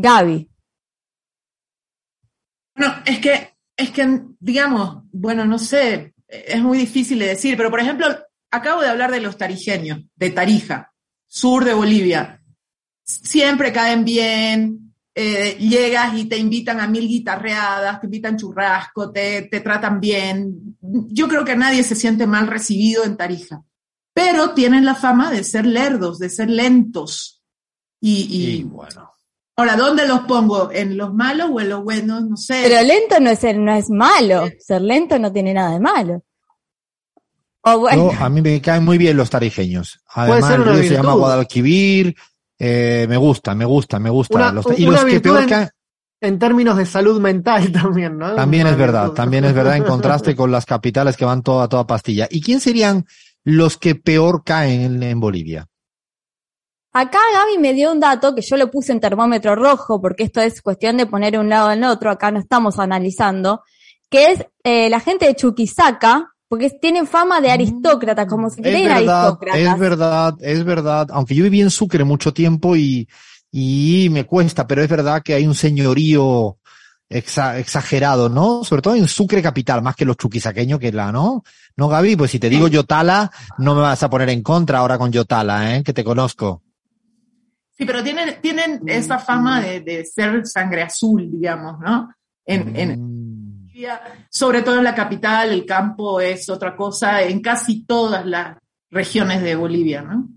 Gaby. 0.00 0.48
No, 2.76 2.86
es 3.04 3.18
que, 3.18 3.54
es 3.76 3.90
que, 3.90 4.20
digamos, 4.38 5.02
bueno, 5.10 5.44
no 5.44 5.58
sé, 5.58 6.14
es 6.28 6.62
muy 6.62 6.78
difícil 6.78 7.18
de 7.18 7.26
decir, 7.26 7.56
pero 7.56 7.68
por 7.68 7.80
ejemplo, 7.80 8.06
acabo 8.52 8.80
de 8.80 8.88
hablar 8.88 9.10
de 9.10 9.20
los 9.20 9.36
tarijeños, 9.36 10.04
de 10.14 10.30
Tarija, 10.30 10.92
sur 11.26 11.64
de 11.64 11.74
Bolivia. 11.74 12.40
Siempre 13.02 13.72
caen 13.72 14.04
bien, 14.04 14.94
eh, 15.16 15.56
llegas 15.58 16.16
y 16.16 16.26
te 16.26 16.38
invitan 16.38 16.78
a 16.78 16.86
mil 16.86 17.08
guitarreadas, 17.08 18.00
te 18.00 18.06
invitan 18.06 18.36
churrasco, 18.36 19.10
te, 19.10 19.42
te 19.42 19.60
tratan 19.60 19.98
bien. 19.98 20.76
Yo 20.80 21.26
creo 21.26 21.44
que 21.44 21.56
nadie 21.56 21.82
se 21.82 21.96
siente 21.96 22.24
mal 22.28 22.46
recibido 22.46 23.02
en 23.02 23.16
Tarija, 23.16 23.64
pero 24.14 24.54
tienen 24.54 24.84
la 24.84 24.94
fama 24.94 25.32
de 25.32 25.42
ser 25.42 25.66
lerdos, 25.66 26.20
de 26.20 26.28
ser 26.28 26.48
lentos. 26.48 27.42
Y, 28.00 28.28
y 28.30 28.50
Y 28.58 28.62
bueno. 28.62 29.07
Ahora, 29.58 29.76
¿dónde 29.76 30.06
los 30.08 30.20
pongo? 30.20 30.70
¿En 30.72 30.96
los 30.96 31.12
malos 31.12 31.50
o 31.52 31.60
en 31.60 31.68
los 31.68 31.84
buenos? 31.84 32.24
No 32.24 32.36
sé. 32.36 32.60
Pero 32.64 32.82
lento 32.82 33.20
no 33.20 33.28
es, 33.30 33.38
ser- 33.38 33.58
no 33.58 33.72
es 33.74 33.90
malo. 33.90 34.48
Ser 34.58 34.80
lento 34.80 35.18
no 35.18 35.30
tiene 35.32 35.52
nada 35.52 35.72
de 35.72 35.80
malo. 35.80 36.22
O 37.62 37.78
bueno, 37.80 38.12
Yo- 38.12 38.18
a 38.24 38.28
mí 38.28 38.40
me 38.40 38.60
caen 38.60 38.84
muy 38.84 38.98
bien 38.98 39.16
los 39.16 39.30
tarijeños. 39.30 40.00
Puede 40.14 40.32
Además, 40.32 40.50
el 40.52 40.64
río 40.64 40.82
se 40.88 40.94
llama. 40.94 41.12
Guadalquivir. 41.14 42.16
Eh, 42.58 43.06
me 43.08 43.16
gusta, 43.16 43.54
me 43.54 43.64
gusta, 43.64 43.98
me 43.98 44.10
gusta. 44.10 44.36
Una- 44.36 44.52
Los 44.52 44.66
ta- 44.66 44.74
y 44.76 44.84
una 44.86 45.02
los 45.02 45.04
que 45.10 45.20
peor 45.20 45.42
en- 45.42 45.48
caen, 45.48 45.68
En 46.20 46.38
términos 46.40 46.76
de 46.76 46.86
salud 46.86 47.20
mental 47.20 47.70
también, 47.72 48.18
¿no? 48.18 48.34
También 48.34 48.66
es 48.66 48.76
verdad, 48.76 49.10
también 49.10 49.44
es 49.44 49.54
verdad 49.54 49.76
en 49.76 49.84
contraste 49.84 50.34
con 50.34 50.50
las 50.50 50.66
capitales 50.66 51.16
que 51.16 51.24
van 51.24 51.42
toda, 51.42 51.68
toda 51.68 51.86
pastilla. 51.86 52.26
¿Y 52.30 52.40
quién 52.40 52.58
serían 52.60 53.06
los 53.44 53.76
que 53.78 53.94
peor 53.94 54.42
caen 54.44 54.80
en, 54.80 55.02
en 55.02 55.20
Bolivia? 55.20 55.66
Acá 56.92 57.18
Gaby 57.34 57.58
me 57.58 57.74
dio 57.74 57.92
un 57.92 58.00
dato 58.00 58.34
que 58.34 58.40
yo 58.42 58.56
lo 58.56 58.70
puse 58.70 58.92
en 58.92 59.00
termómetro 59.00 59.54
rojo, 59.54 60.00
porque 60.00 60.24
esto 60.24 60.40
es 60.40 60.62
cuestión 60.62 60.96
de 60.96 61.06
poner 61.06 61.38
un 61.38 61.48
lado 61.48 61.70
en 61.70 61.84
otro, 61.84 62.10
acá 62.10 62.30
no 62.30 62.38
estamos 62.40 62.78
analizando, 62.78 63.62
que 64.10 64.32
es 64.32 64.46
eh, 64.64 64.88
la 64.90 64.98
gente 65.00 65.26
de 65.26 65.34
Chuquisaca, 65.36 66.32
porque 66.48 66.70
tienen 66.70 67.06
fama 67.06 67.40
de 67.42 67.50
aristócratas, 67.50 68.26
como 68.26 68.48
si 68.48 68.60
Mm, 68.60 68.64
creen 68.64 68.90
aristócratas. 68.90 69.60
es 69.60 69.78
verdad, 69.78 70.34
es 70.40 70.64
verdad. 70.64 71.06
Aunque 71.12 71.34
yo 71.34 71.44
viví 71.44 71.60
en 71.60 71.70
Sucre 71.70 72.04
mucho 72.04 72.32
tiempo 72.32 72.74
y, 72.74 73.06
y 73.52 74.08
me 74.10 74.24
cuesta, 74.24 74.66
pero 74.66 74.82
es 74.82 74.88
verdad 74.88 75.22
que 75.22 75.34
hay 75.34 75.46
un 75.46 75.54
señorío 75.54 76.56
exa- 77.10 77.58
exagerado, 77.58 78.30
¿no? 78.30 78.64
Sobre 78.64 78.80
todo 78.80 78.94
en 78.94 79.08
Sucre 79.08 79.42
capital, 79.42 79.82
más 79.82 79.94
que 79.94 80.06
los 80.06 80.16
chuquisaqueños 80.16 80.80
que 80.80 80.90
la, 80.90 81.12
¿no? 81.12 81.42
No, 81.76 81.88
Gaby, 81.88 82.16
pues 82.16 82.30
si 82.30 82.38
te 82.38 82.48
digo 82.48 82.66
Yotala, 82.68 83.30
no 83.58 83.74
me 83.74 83.82
vas 83.82 84.02
a 84.02 84.08
poner 84.10 84.30
en 84.30 84.42
contra 84.42 84.78
ahora 84.78 84.96
con 84.96 85.12
Yotala, 85.12 85.76
¿eh? 85.76 85.82
Que 85.84 85.92
te 85.92 86.02
conozco. 86.02 86.62
Sí, 87.78 87.84
pero 87.86 88.02
tienen, 88.02 88.40
tienen 88.42 88.80
esa 88.86 89.18
fama 89.20 89.60
de, 89.60 89.80
de 89.80 90.04
ser 90.04 90.44
sangre 90.46 90.82
azul, 90.82 91.30
digamos, 91.30 91.78
¿no? 91.78 92.12
En, 92.44 92.74
en 92.76 93.00
Mm. 93.00 93.66
Bolivia, 93.68 94.00
sobre 94.30 94.62
todo 94.62 94.78
en 94.78 94.84
la 94.84 94.94
capital, 94.96 95.50
el 95.52 95.64
campo 95.64 96.20
es 96.20 96.48
otra 96.50 96.74
cosa, 96.74 97.22
en 97.22 97.40
casi 97.40 97.84
todas 97.84 98.26
las 98.26 98.58
regiones 98.90 99.40
de 99.42 99.54
Bolivia, 99.54 100.02
¿no? 100.02 100.28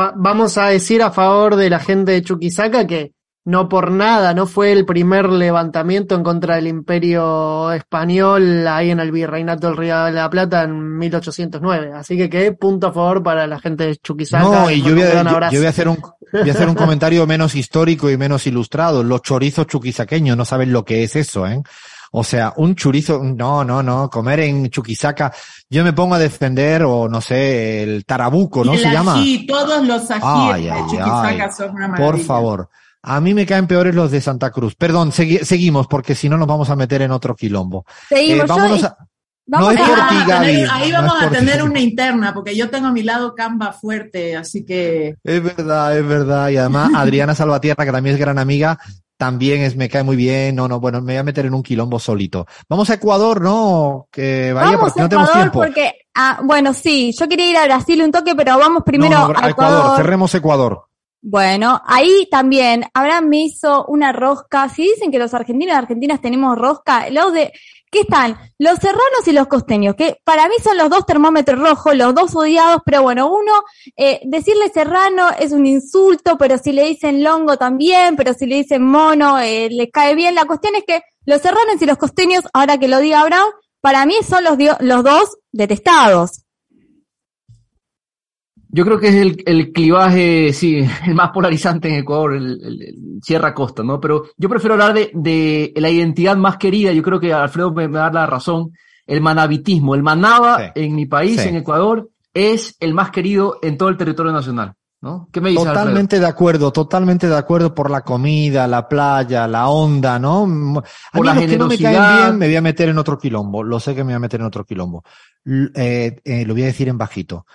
Va- 0.00 0.14
vamos 0.16 0.56
a 0.56 0.68
decir 0.68 1.02
a 1.02 1.10
favor 1.10 1.56
de 1.56 1.68
la 1.68 1.78
gente 1.80 2.12
de 2.12 2.22
Chuquisaca 2.22 2.86
que 2.86 3.12
no 3.46 3.68
por 3.68 3.90
nada, 3.92 4.34
no 4.34 4.46
fue 4.46 4.72
el 4.72 4.84
primer 4.84 5.28
levantamiento 5.30 6.14
en 6.16 6.22
contra 6.24 6.56
del 6.56 6.66
imperio 6.66 7.70
español 7.72 8.66
ahí 8.66 8.90
en 8.90 9.00
el 9.00 9.12
virreinato 9.12 9.68
del 9.68 9.76
Río 9.76 10.04
de 10.04 10.12
la 10.12 10.28
Plata 10.28 10.64
en 10.64 10.98
1809. 10.98 11.92
Así 11.94 12.16
que 12.16 12.28
que 12.28 12.52
punto 12.52 12.88
a 12.88 12.92
favor 12.92 13.22
para 13.22 13.46
la 13.46 13.58
gente 13.60 13.84
de 13.86 13.96
Chuquisaca. 13.96 14.42
No, 14.44 14.70
y 14.70 14.82
yo 14.82 14.92
voy, 14.94 15.02
a, 15.02 15.22
yo- 15.22 15.50
yo 15.52 15.58
voy 15.60 15.66
a 15.66 15.70
hacer 15.70 15.88
un, 15.88 15.98
voy 16.32 16.50
a 16.50 16.52
hacer 16.52 16.68
un 16.68 16.74
comentario 16.74 17.26
menos 17.26 17.54
histórico 17.54 18.10
y 18.10 18.16
menos 18.16 18.46
ilustrado. 18.46 19.02
Los 19.02 19.22
chorizos 19.22 19.66
chuquisaqueños 19.66 20.36
no 20.36 20.44
saben 20.44 20.72
lo 20.72 20.84
que 20.84 21.04
es 21.04 21.16
eso, 21.16 21.46
¿eh? 21.46 21.62
O 22.12 22.24
sea, 22.24 22.54
un 22.56 22.74
chorizo, 22.76 23.20
no, 23.22 23.62
no, 23.64 23.82
no, 23.82 24.08
comer 24.08 24.40
en 24.40 24.70
Chuquisaca, 24.70 25.32
yo 25.68 25.84
me 25.84 25.92
pongo 25.92 26.14
a 26.14 26.18
defender, 26.18 26.82
o 26.84 27.08
no 27.08 27.20
sé, 27.20 27.82
el 27.82 28.04
tarabuco, 28.06 28.64
¿no 28.64 28.72
y 28.72 28.76
el 28.76 28.82
se 28.84 28.90
llama? 28.90 29.14
ají, 29.16 29.44
todos 29.46 29.84
los 29.86 30.10
ajíes 30.10 30.22
Ay, 30.24 30.64
de 30.64 30.70
ay, 30.70 30.80
Chuquisaca 30.82 31.28
ay. 31.28 31.50
son 31.54 31.70
una 31.74 31.88
maravilla. 31.88 32.10
Por 32.12 32.20
favor. 32.24 32.70
A 33.08 33.20
mí 33.20 33.34
me 33.34 33.46
caen 33.46 33.66
peores 33.68 33.94
los 33.94 34.10
de 34.10 34.20
Santa 34.20 34.50
Cruz. 34.50 34.74
Perdón, 34.74 35.12
segui- 35.12 35.42
seguimos, 35.44 35.86
porque 35.86 36.14
si 36.16 36.28
no 36.28 36.36
nos 36.36 36.48
vamos 36.48 36.68
a 36.70 36.76
meter 36.76 37.02
en 37.02 37.12
otro 37.12 37.34
quilombo. 37.36 37.84
Seguimos, 38.08 38.44
Eh, 38.44 38.48
yo- 38.48 38.54
vámonos 38.56 38.84
a- 38.84 38.96
vamos 39.46 39.66
no 39.68 39.70
es 39.72 39.80
a- 39.80 39.86
por 39.88 40.00
Ahí 40.00 40.08
ti, 40.08 40.14
vamos 40.16 40.28
a 40.28 40.34
Gaby, 40.34 40.46
tener- 40.46 40.68
ahí 40.72 40.92
vamos 40.92 41.12
a 41.22 41.30
ti. 41.30 41.60
una 41.62 41.80
interna, 41.80 42.34
porque 42.34 42.56
yo 42.56 42.68
tengo 42.68 42.88
a 42.88 42.92
mi 42.92 43.02
lado 43.04 43.34
Canva 43.36 43.72
fuerte, 43.72 44.36
así 44.36 44.64
que 44.64 45.14
Es 45.22 45.42
verdad, 45.42 45.96
es 45.96 46.06
verdad. 46.06 46.48
Y 46.50 46.56
además, 46.56 46.90
Adriana 46.96 47.34
Salvatierra, 47.36 47.84
que 47.84 47.92
también 47.92 48.14
es 48.16 48.20
gran 48.20 48.38
amiga, 48.40 48.76
también 49.16 49.62
es, 49.62 49.76
me 49.76 49.88
cae 49.88 50.02
muy 50.02 50.16
bien. 50.16 50.56
No, 50.56 50.66
no, 50.66 50.80
bueno, 50.80 51.00
me 51.00 51.12
voy 51.12 51.18
a 51.18 51.22
meter 51.22 51.46
en 51.46 51.54
un 51.54 51.62
quilombo 51.62 52.00
solito. 52.00 52.44
Vamos 52.68 52.90
a 52.90 52.94
Ecuador, 52.94 53.40
¿no? 53.40 54.08
Que 54.10 54.52
vaya, 54.52 54.72
vamos 54.72 54.80
porque 54.92 55.00
a 55.00 55.02
no 55.04 55.08
tenemos 55.08 55.28
Ecuador 55.30 55.50
tiempo. 55.52 55.58
porque, 55.64 55.92
ah, 56.16 56.40
bueno, 56.42 56.74
sí, 56.74 57.14
yo 57.18 57.28
quería 57.28 57.50
ir 57.50 57.56
a 57.56 57.64
Brasil 57.66 58.02
un 58.02 58.10
toque, 58.10 58.34
pero 58.34 58.58
vamos 58.58 58.82
primero 58.84 59.14
No, 59.14 59.28
no, 59.28 59.38
a 59.38 59.46
a 59.46 59.50
Ecuador, 59.50 59.96
cerremos 59.96 60.34
Ecuador. 60.34 60.85
Bueno, 61.28 61.82
ahí 61.86 62.28
también 62.30 62.84
Abraham 62.94 63.26
me 63.26 63.40
hizo 63.40 63.84
una 63.86 64.12
rosca. 64.12 64.68
Si 64.68 64.84
dicen 64.84 65.10
que 65.10 65.18
los 65.18 65.34
argentinos 65.34 65.74
y 65.74 65.76
argentinas 65.76 66.20
tenemos 66.20 66.56
rosca, 66.56 67.10
los 67.10 67.32
de, 67.32 67.52
¿qué 67.90 68.02
están? 68.02 68.38
Los 68.60 68.78
serranos 68.78 69.26
y 69.26 69.32
los 69.32 69.48
costeños, 69.48 69.96
que 69.96 70.20
para 70.22 70.46
mí 70.46 70.54
son 70.62 70.78
los 70.78 70.88
dos 70.88 71.04
termómetros 71.04 71.58
rojos, 71.58 71.96
los 71.96 72.14
dos 72.14 72.36
odiados, 72.36 72.80
pero 72.86 73.02
bueno, 73.02 73.28
uno, 73.28 73.64
eh, 73.96 74.20
decirle 74.22 74.68
serrano 74.68 75.30
es 75.36 75.50
un 75.50 75.66
insulto, 75.66 76.38
pero 76.38 76.58
si 76.58 76.70
le 76.70 76.84
dicen 76.84 77.24
longo 77.24 77.56
también, 77.56 78.14
pero 78.14 78.32
si 78.32 78.46
le 78.46 78.58
dicen 78.58 78.84
mono, 78.84 79.40
eh, 79.40 79.68
le 79.68 79.90
cae 79.90 80.14
bien. 80.14 80.36
La 80.36 80.44
cuestión 80.44 80.76
es 80.76 80.84
que 80.84 81.02
los 81.24 81.42
serranos 81.42 81.82
y 81.82 81.86
los 81.86 81.98
costeños, 81.98 82.44
ahora 82.52 82.78
que 82.78 82.86
lo 82.86 83.00
diga 83.00 83.22
Abraham, 83.22 83.48
para 83.80 84.06
mí 84.06 84.14
son 84.24 84.44
los, 84.44 84.56
los 84.78 85.02
dos 85.02 85.38
detestados. 85.50 86.45
Yo 88.76 88.84
creo 88.84 88.98
que 89.00 89.08
es 89.08 89.14
el, 89.14 89.42
el 89.46 89.72
clivaje, 89.72 90.52
sí, 90.52 90.86
el 91.06 91.14
más 91.14 91.30
polarizante 91.30 91.88
en 91.88 91.94
Ecuador, 92.00 92.34
el, 92.34 92.60
el- 92.62 92.82
el 92.82 92.94
Sierra 93.22 93.54
Costa, 93.54 93.82
¿no? 93.82 93.98
Pero 94.00 94.24
yo 94.36 94.48
prefiero 94.50 94.74
hablar 94.74 94.92
de, 94.92 95.10
de 95.14 95.72
la 95.76 95.88
identidad 95.88 96.36
más 96.36 96.58
querida, 96.58 96.92
yo 96.92 97.02
creo 97.02 97.18
que 97.18 97.32
Alfredo 97.32 97.72
me, 97.72 97.88
me 97.88 97.98
da 97.98 98.10
la 98.12 98.26
razón, 98.26 98.72
el 99.06 99.20
manabitismo. 99.22 99.94
El 99.94 100.02
manaba 100.02 100.58
Sí. 100.58 100.82
en 100.82 100.94
mi 100.94 101.06
país, 101.06 101.40
Sí. 101.40 101.48
en 101.48 101.56
Ecuador, 101.56 102.10
es 102.34 102.76
el 102.80 102.92
más 102.92 103.10
querido 103.10 103.58
en 103.62 103.78
todo 103.78 103.88
el 103.88 103.96
territorio 103.96 104.30
nacional, 104.30 104.74
¿no? 105.00 105.26
¿Qué 105.32 105.40
me 105.40 105.48
dices, 105.50 105.64
Alfredo? 105.66 105.84
Totalmente 105.84 106.20
de 106.20 106.26
acuerdo, 106.26 106.70
totalmente 106.70 107.28
de 107.28 107.36
acuerdo 107.36 107.74
por 107.74 107.90
la 107.90 108.02
comida, 108.02 108.66
la 108.68 108.86
playa, 108.86 109.48
la 109.48 109.68
onda, 109.68 110.18
¿no? 110.18 110.42
A 110.42 111.16
Por 111.16 111.22
mí 111.22 111.26
la 111.28 111.34
los 111.34 111.44
que 111.46 111.56
no 111.56 111.66
me 111.66 111.78
caen 111.78 112.16
bien 112.26 112.38
me 112.38 112.46
voy 112.48 112.56
a 112.56 112.60
meter 112.60 112.90
en 112.90 112.98
otro 112.98 113.16
quilombo. 113.18 113.62
Lo 113.62 113.80
sé 113.80 113.94
que 113.94 114.02
me 114.04 114.08
voy 114.12 114.16
a 114.16 114.18
meter 114.18 114.40
en 114.40 114.46
otro 114.46 114.64
quilombo. 114.66 115.02
Eh, 115.74 116.16
eh, 116.24 116.44
lo 116.44 116.52
voy 116.52 116.64
a 116.64 116.66
decir 116.66 116.88
en 116.88 116.98
bajito. 116.98 117.46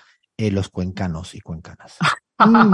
Eh, 0.41 0.51
los 0.51 0.69
cuencanos 0.69 1.35
y 1.35 1.41
cuencanas. 1.41 1.95
Mm. 2.43 2.73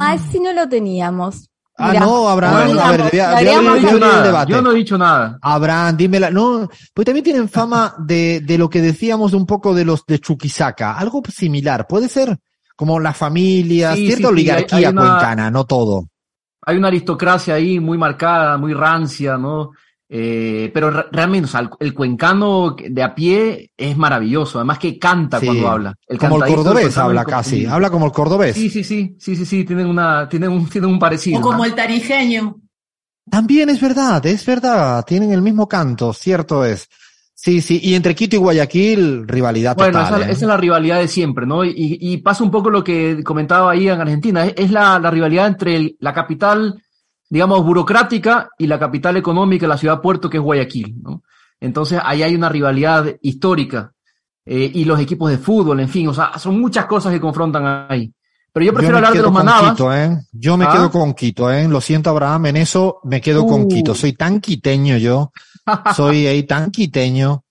Ah, 0.00 0.18
si 0.18 0.40
no 0.40 0.52
lo 0.52 0.68
teníamos. 0.68 1.48
Ah, 1.78 1.88
Mirá, 1.92 2.00
no, 2.00 2.28
Abraham, 2.28 2.66
Bueno, 2.66 2.80
a 2.80 2.90
ver, 2.90 3.10
Yo 3.44 3.62
no 3.62 3.76
he 3.76 3.80
dicho 3.80 3.98
nada, 4.00 4.22
debate. 4.24 4.50
yo 4.52 4.60
no 4.62 4.72
he 4.72 4.74
dicho 4.74 4.98
nada. 4.98 5.38
Abraham, 5.40 5.96
dímela. 5.96 6.30
No, 6.32 6.68
pues 6.92 7.04
también 7.06 7.22
tienen 7.22 7.48
fama 7.48 7.94
de, 7.98 8.40
de 8.40 8.58
lo 8.58 8.68
que 8.68 8.80
decíamos 8.80 9.30
de 9.30 9.36
un 9.36 9.46
poco 9.46 9.72
de 9.72 9.84
los 9.84 10.04
de 10.04 10.18
Chuquisaca. 10.18 10.94
Algo 10.98 11.22
similar. 11.32 11.86
Puede 11.86 12.08
ser 12.08 12.36
como 12.74 12.98
la 12.98 13.12
familia, 13.14 13.94
Sí, 13.94 14.06
cierta 14.06 14.16
sí, 14.16 14.22
sí, 14.22 14.26
oligarquía 14.32 14.78
hay- 14.78 14.84
hay 14.86 14.92
una- 14.92 15.02
cuencana, 15.02 15.50
no 15.52 15.64
todo. 15.64 16.08
hay 16.66 16.76
una 16.76 16.88
aristocracia 16.88 17.54
ahí 17.54 17.78
muy 17.78 17.98
marcada, 17.98 18.58
muy 18.58 18.74
rancia, 18.74 19.38
¿no? 19.38 19.70
Eh, 20.14 20.70
pero 20.74 20.90
re- 20.90 21.06
realmente, 21.10 21.46
o 21.46 21.48
sea, 21.50 21.60
el, 21.60 21.70
el 21.80 21.94
cuencano 21.94 22.76
de 22.86 23.02
a 23.02 23.14
pie 23.14 23.70
es 23.74 23.96
maravilloso, 23.96 24.58
además 24.58 24.78
que 24.78 24.98
canta 24.98 25.40
Sí, 25.40 25.46
cuando 25.46 25.68
habla. 25.70 25.94
como 26.06 26.12
el 26.12 26.18
cantadito 26.18 26.44
del 26.46 26.54
cordobés 26.64 26.98
habla 26.98 27.24
casi. 27.24 27.62
como- 27.62 27.74
Habla 27.74 27.90
como 27.90 28.06
el 28.06 28.12
cordobés. 28.12 28.54
Sí, 28.54 28.68
sí, 28.68 28.84
sí, 28.84 29.16
sí, 29.18 29.34
sí, 29.36 29.46
sí, 29.46 29.64
tienen 29.64 29.86
una, 29.86 30.28
tienen 30.28 30.50
un, 30.50 30.68
tienen 30.68 30.90
un 30.90 30.98
parecido. 30.98 31.38
o 31.38 31.40
como 31.42 31.58
¿no? 31.58 31.64
el 31.64 31.74
tarijeño. 31.74 32.56
También 33.30 33.70
es 33.70 33.80
verdad, 33.80 34.24
es 34.26 34.44
verdad. 34.44 35.02
Tienen 35.06 35.32
el 35.32 35.40
mismo 35.40 35.66
canto, 35.66 36.12
cierto 36.12 36.62
es. 36.64 36.88
Sí, 37.34 37.62
sí. 37.62 37.80
Y 37.82 37.94
entre 37.94 38.14
Quito 38.14 38.36
y 38.36 38.38
Guayaquil, 38.38 39.26
rivalidad 39.26 39.74
Bueno, 39.76 39.98
total. 40.00 40.20
esa, 40.20 40.28
¿eh? 40.28 40.32
esa 40.32 40.40
es 40.44 40.48
la 40.48 40.56
rivalidad 40.58 40.98
de 40.98 41.08
siempre, 41.08 41.46
¿no? 41.46 41.64
Y, 41.64 41.72
y 42.00 42.18
pasa 42.18 42.44
un 42.44 42.50
poco 42.50 42.68
lo 42.68 42.84
que 42.84 43.22
comentaba 43.24 43.70
ahí 43.72 43.88
en 43.88 43.98
Argentina, 44.00 44.44
es, 44.44 44.54
es 44.58 44.70
la, 44.70 44.98
la 44.98 45.10
rivalidad 45.10 45.46
entre 45.46 45.76
el- 45.76 45.96
la 46.00 46.12
capital, 46.12 46.80
digamos, 47.32 47.64
burocrática 47.64 48.50
y 48.58 48.66
la 48.66 48.78
capital 48.78 49.16
económica, 49.16 49.66
la 49.66 49.78
ciudad 49.78 50.02
puerto, 50.02 50.28
que 50.28 50.36
es 50.36 50.42
Guayaquil, 50.42 50.96
¿no? 51.02 51.22
Entonces, 51.60 51.98
ahí 52.04 52.22
hay 52.22 52.34
una 52.34 52.50
rivalidad 52.50 53.06
histórica. 53.22 53.90
eh, 54.44 54.70
y 54.74 54.84
los 54.84 55.00
equipos 55.00 55.30
de 55.30 55.38
fútbol, 55.38 55.80
en 55.80 55.88
fin, 55.88 56.08
o 56.08 56.12
sea, 56.12 56.36
son 56.38 56.60
muchas 56.60 56.84
cosas 56.84 57.10
que 57.10 57.20
confrontan 57.20 57.86
ahí. 57.88 58.12
Pero 58.52 58.66
yo 58.66 58.72
prefiero 58.74 58.96
hablar 58.96 59.12
de 59.12 59.18
quedo 59.18 59.30
los 59.30 59.32
con 59.38 59.46
manabas. 59.46 59.70
Quito, 59.72 59.94
¿eh? 59.94 60.18
Yo 60.32 60.56
me 60.58 60.66
¿Ah? 60.66 60.72
quedo 60.72 60.90
con 60.90 61.14
Quito, 61.14 61.50
¿eh? 61.50 61.66
Lo 61.68 61.80
siento, 61.80 62.10
Abraham, 62.10 62.46
en 62.46 62.56
eso 62.58 63.00
me 63.04 63.22
quedo 63.22 63.46
con 63.46 63.62
Uh. 63.62 63.68
Quito. 63.68 63.94
Soy 63.94 64.12
tan 64.12 64.40
quiteño 64.40 64.98
yo. 64.98 65.32
Soy 65.96 66.26
ahí 66.26 66.42
tan 66.42 66.70
quiteño. 66.70 67.44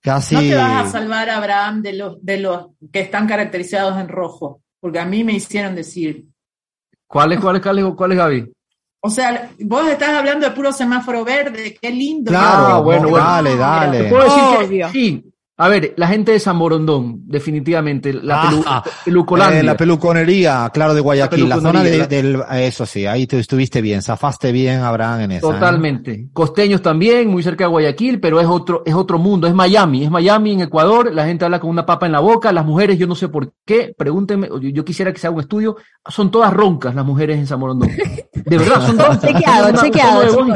Casi. 0.00 0.34
No 0.34 0.40
te 0.40 0.56
vas 0.56 0.88
a 0.88 0.90
salvar, 0.90 1.30
Abraham, 1.30 1.82
de 1.82 1.92
los, 1.92 2.16
de 2.20 2.40
los 2.40 2.66
que 2.90 3.00
están 3.00 3.28
caracterizados 3.28 3.96
en 4.00 4.08
rojo, 4.08 4.62
porque 4.80 4.98
a 4.98 5.04
mí 5.04 5.22
me 5.22 5.34
hicieron 5.34 5.76
decir. 5.76 6.26
¿Cuál 7.06 7.32
es, 7.34 7.38
cuál 7.38 7.56
es, 7.56 7.62
cuál 7.62 7.78
es, 7.78 7.84
cuál 7.94 8.12
es, 8.12 8.18
Gaby? 8.18 8.52
O 9.02 9.08
sea, 9.08 9.50
vos 9.60 9.88
estás 9.88 10.10
hablando 10.10 10.46
de 10.46 10.52
puro 10.54 10.72
semáforo 10.72 11.24
verde, 11.24 11.76
qué 11.80 11.90
lindo. 11.90 12.30
Claro, 12.30 12.66
Ah, 12.66 12.80
bueno, 12.80 13.02
no, 13.04 13.08
bueno. 13.10 13.24
dale, 13.24 13.56
dale. 13.56 13.98
Te 14.02 14.08
puedo 14.10 14.24
decir 14.24 14.68
que 14.68 14.88
sí. 14.92 15.29
A 15.62 15.68
ver, 15.68 15.92
la 15.98 16.08
gente 16.08 16.32
de 16.32 16.38
San 16.38 16.58
Borondón, 16.58 17.20
definitivamente, 17.26 18.14
la 18.14 18.44
pelu- 18.44 18.82
pelucolandia. 19.04 19.60
Eh, 19.60 19.62
la 19.62 19.76
peluconería, 19.76 20.70
claro, 20.72 20.94
de 20.94 21.02
Guayaquil, 21.02 21.48
la, 21.50 21.56
zona 21.56 21.82
de, 21.82 21.90
peluconería, 22.06 22.46
del, 22.48 22.62
eso 22.64 22.86
sí, 22.86 23.04
ahí 23.04 23.26
te 23.26 23.38
estuviste 23.38 23.82
bien, 23.82 24.00
zafaste 24.00 24.52
bien, 24.52 24.80
Abraham, 24.80 25.20
en 25.20 25.32
esa. 25.32 25.46
¿eh? 25.46 25.50
Totalmente. 25.50 26.28
Costeños 26.32 26.80
también, 26.80 27.28
muy 27.28 27.42
cerca 27.42 27.64
de 27.64 27.68
Guayaquil, 27.70 28.20
pero 28.20 28.40
es 28.40 28.46
otro, 28.46 28.82
es 28.86 28.94
otro 28.94 29.18
mundo, 29.18 29.46
es 29.46 29.52
Miami, 29.54 30.04
es 30.04 30.10
Miami 30.10 30.52
en 30.52 30.60
Ecuador, 30.62 31.12
la 31.14 31.26
gente 31.26 31.44
habla 31.44 31.60
con 31.60 31.68
una 31.68 31.84
papa 31.84 32.06
en 32.06 32.12
la 32.12 32.20
boca, 32.20 32.52
las 32.52 32.64
mujeres, 32.64 32.98
yo 32.98 33.06
no 33.06 33.14
sé 33.14 33.28
por 33.28 33.52
qué, 33.66 33.94
pregúntenme, 33.96 34.48
yo, 34.48 34.70
yo 34.70 34.82
quisiera 34.82 35.12
que 35.12 35.18
se 35.18 35.26
haga 35.26 35.36
un 35.36 35.42
estudio, 35.42 35.76
son 36.08 36.30
todas 36.30 36.52
roncas 36.54 36.94
las 36.94 37.04
mujeres 37.04 37.38
en 37.38 37.46
San 37.46 37.60
Borondón. 37.60 37.90
De 38.32 38.56
verdad, 38.58 38.86
son 38.86 38.98
roncas. 38.98 39.20
Chequeado, 39.26 39.82
chequeado, 39.82 40.46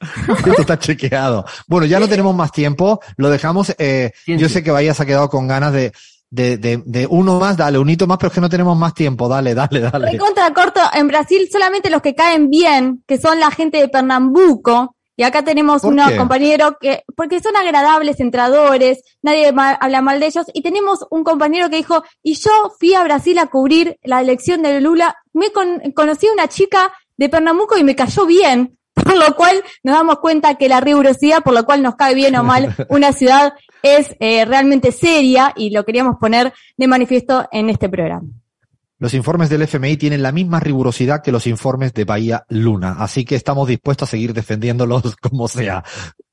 Esto 0.46 0.60
está 0.62 0.78
chequeado. 0.78 1.44
Bueno, 1.66 1.86
ya 1.86 1.98
no 2.00 2.08
tenemos 2.08 2.34
más 2.34 2.52
tiempo, 2.52 3.00
lo 3.16 3.30
dejamos. 3.30 3.74
Eh, 3.78 4.12
yo 4.26 4.48
sé 4.48 4.62
que 4.62 4.70
Bahías 4.70 5.00
ha 5.00 5.06
quedado 5.06 5.28
con 5.28 5.46
ganas 5.48 5.72
de, 5.72 5.92
de, 6.30 6.56
de, 6.58 6.82
de 6.84 7.06
uno 7.06 7.38
más, 7.40 7.56
dale, 7.56 7.78
un 7.78 7.88
hito 7.88 8.06
más, 8.06 8.18
pero 8.18 8.28
es 8.28 8.34
que 8.34 8.40
no 8.40 8.48
tenemos 8.50 8.76
más 8.76 8.92
tiempo, 8.94 9.28
dale, 9.28 9.54
dale, 9.54 9.80
dale. 9.80 10.18
Contra 10.18 10.52
corto, 10.52 10.80
en 10.92 11.08
Brasil 11.08 11.48
solamente 11.50 11.88
los 11.90 12.02
que 12.02 12.14
caen 12.14 12.50
bien, 12.50 13.02
que 13.06 13.18
son 13.18 13.40
la 13.40 13.50
gente 13.50 13.78
de 13.78 13.88
Pernambuco, 13.88 14.94
y 15.18 15.22
acá 15.22 15.42
tenemos 15.42 15.80
¿Por 15.80 15.94
unos 15.94 16.10
qué? 16.10 16.16
compañeros 16.18 16.74
que, 16.78 17.02
porque 17.16 17.40
son 17.40 17.56
agradables, 17.56 18.20
entradores, 18.20 19.00
nadie 19.22 19.50
habla 19.80 20.02
mal 20.02 20.20
de 20.20 20.26
ellos, 20.26 20.44
y 20.52 20.60
tenemos 20.60 21.06
un 21.10 21.24
compañero 21.24 21.70
que 21.70 21.76
dijo, 21.76 22.02
y 22.22 22.34
yo 22.34 22.50
fui 22.78 22.92
a 22.92 23.02
Brasil 23.02 23.38
a 23.38 23.46
cubrir 23.46 23.96
la 24.02 24.20
elección 24.20 24.60
de 24.62 24.78
Lula, 24.82 25.16
me 25.32 25.52
con- 25.52 25.80
conocí 25.94 26.26
a 26.26 26.32
una 26.32 26.48
chica 26.48 26.92
de 27.16 27.30
Pernambuco 27.30 27.78
y 27.78 27.84
me 27.84 27.96
cayó 27.96 28.26
bien, 28.26 28.75
por 29.04 29.16
lo 29.16 29.34
cual 29.36 29.62
nos 29.82 29.94
damos 29.94 30.18
cuenta 30.18 30.54
que 30.56 30.68
la 30.68 30.80
rigurosidad, 30.80 31.42
por 31.42 31.54
lo 31.54 31.64
cual 31.64 31.82
nos 31.82 31.96
cae 31.96 32.14
bien 32.14 32.36
o 32.36 32.42
mal 32.42 32.74
una 32.88 33.12
ciudad, 33.12 33.52
es 33.82 34.16
eh, 34.20 34.44
realmente 34.44 34.90
seria, 34.90 35.52
y 35.54 35.70
lo 35.70 35.84
queríamos 35.84 36.16
poner 36.18 36.52
de 36.76 36.88
manifiesto 36.88 37.46
en 37.52 37.70
este 37.70 37.88
programa. 37.88 38.28
Los 38.98 39.12
informes 39.12 39.50
del 39.50 39.60
FMI 39.62 39.98
tienen 39.98 40.22
la 40.22 40.32
misma 40.32 40.58
rigurosidad 40.58 41.22
que 41.22 41.30
los 41.30 41.46
informes 41.46 41.92
de 41.92 42.04
Bahía 42.04 42.44
Luna, 42.48 42.96
así 42.98 43.26
que 43.26 43.34
estamos 43.34 43.68
dispuestos 43.68 44.08
a 44.08 44.10
seguir 44.10 44.32
defendiéndolos 44.32 45.16
como 45.20 45.48
sea. 45.48 45.84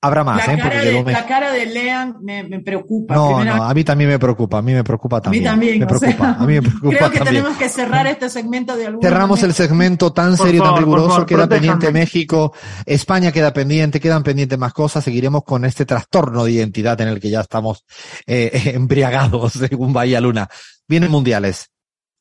Habrá 0.01 0.23
más, 0.23 0.45
La 0.47 0.53
¿eh? 0.53 0.57
cara, 0.57 0.69
Porque 0.69 0.89
de, 0.91 1.03
me- 1.03 1.11
la 1.11 1.25
cara 1.25 1.51
de 1.51 1.65
Lean 1.65 2.15
me, 2.21 2.43
me 2.43 2.59
preocupa. 2.61 3.15
No, 3.15 3.35
Primera 3.37 3.57
no, 3.57 3.63
a 3.63 3.73
mí 3.73 3.83
también 3.83 4.09
me 4.09 4.19
preocupa, 4.19 4.57
a 4.59 4.61
mí 4.61 4.73
me 4.73 4.83
preocupa 4.83 5.17
A 5.17 5.19
mí 5.19 5.23
también. 5.23 5.43
también. 5.43 5.79
me 5.79 5.85
preocupa, 5.87 6.17
sea, 6.17 6.35
a 6.39 6.45
mí 6.45 6.53
me 6.55 6.61
preocupa 6.61 6.89
Creo 6.97 7.11
que 7.11 7.17
también. 7.19 7.35
tenemos 7.43 7.57
que 7.57 7.69
cerrar 7.69 8.07
este 8.07 8.29
segmento 8.29 8.77
de 8.77 8.87
alguna 8.87 9.09
Cerramos 9.09 9.43
el 9.43 9.53
segmento 9.53 10.13
tan 10.13 10.35
Por 10.37 10.45
serio, 10.45 10.61
favor, 10.61 10.75
tan 10.75 10.83
riguroso, 10.85 11.09
favor, 11.09 11.25
queda 11.25 11.47
pendiente 11.49 11.91
México, 11.91 12.53
España 12.85 13.31
queda 13.33 13.51
pendiente, 13.53 13.99
quedan 13.99 14.23
pendientes 14.23 14.57
más 14.57 14.71
cosas, 14.73 15.03
seguiremos 15.03 15.43
con 15.43 15.65
este 15.65 15.85
trastorno 15.85 16.45
de 16.45 16.51
identidad 16.53 16.99
en 17.01 17.09
el 17.09 17.19
que 17.19 17.29
ya 17.29 17.41
estamos 17.41 17.83
eh, 18.25 18.71
embriagados, 18.75 19.51
según 19.53 19.91
Bahía 19.93 20.19
Luna. 20.21 20.49
Vienen 20.87 21.11
mundiales, 21.11 21.69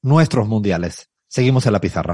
nuestros 0.02 0.48
mundiales. 0.48 1.10
Seguimos 1.28 1.64
en 1.66 1.72
la 1.72 1.80
pizarra. 1.80 2.10